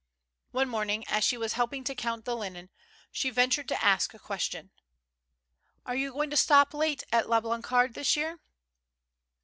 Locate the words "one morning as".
0.49-1.23